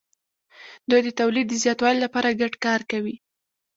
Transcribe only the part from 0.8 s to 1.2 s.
دوی د